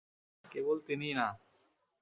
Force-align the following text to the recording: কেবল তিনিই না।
কেবল 0.45 0.77
তিনিই 0.87 1.13
না। 1.13 1.27